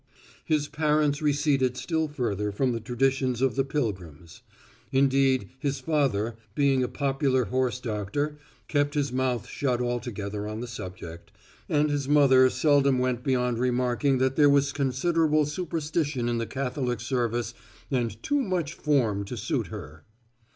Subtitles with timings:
[0.43, 4.41] His parents receded still further from the traditions of the Pilgrims.
[4.91, 10.65] Indeed his father, being a popular horse doctor, kept his mouth shut altogether on the
[10.65, 11.31] subject,
[11.69, 16.99] and his mother seldom went beyond remarking that there was considerable superstition in the Catholic
[16.99, 17.53] service
[17.91, 20.03] and too much form to suit her.